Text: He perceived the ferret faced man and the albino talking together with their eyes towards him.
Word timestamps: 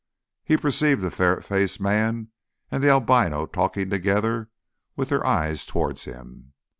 He 0.43 0.57
perceived 0.57 1.03
the 1.03 1.11
ferret 1.11 1.45
faced 1.45 1.79
man 1.79 2.29
and 2.71 2.81
the 2.83 2.89
albino 2.89 3.45
talking 3.45 3.91
together 3.91 4.49
with 4.95 5.09
their 5.09 5.23
eyes 5.23 5.63
towards 5.63 6.05
him. 6.05 6.53